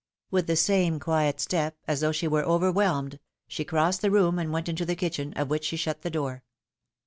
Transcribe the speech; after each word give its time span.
With 0.31 0.47
the 0.47 0.55
same 0.55 0.99
quiet 0.99 1.39
step, 1.39 1.77
as 1.87 1.99
though 1.99 2.11
she 2.11 2.27
were 2.27 2.41
overwhelmed, 2.41 3.19
she 3.47 3.63
crossed 3.63 4.01
the 4.01 4.09
room 4.09 4.39
and 4.39 4.51
went 4.51 4.67
into 4.67 4.83
the 4.83 4.95
kitchen, 4.95 5.31
of 5.35 5.51
which 5.51 5.65
she 5.65 5.77
shut 5.77 6.01
the 6.01 6.09
door. 6.09 6.43